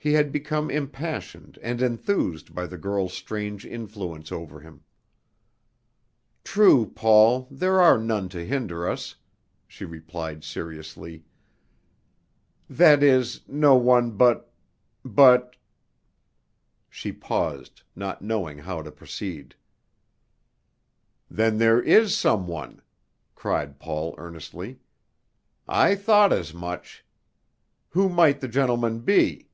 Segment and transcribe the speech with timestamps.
[0.00, 4.84] He had become impassioned and enthused by the girl's strange influence over him.
[6.44, 9.16] "True, Paul, there are none to hinder us,"
[9.66, 11.24] she replied seriously,
[12.70, 14.52] "that is, no one but
[15.04, 15.56] but"
[16.88, 19.56] She paused, not knowing how to proceed.
[21.28, 22.82] "Then there is some one,"
[23.34, 24.78] cried Paul earnestly.
[25.66, 27.04] "I thought as much.
[27.88, 29.46] Who might the gentleman be?"